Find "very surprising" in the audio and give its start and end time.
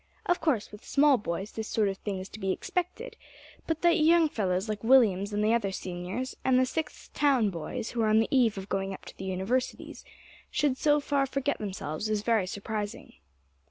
12.23-13.13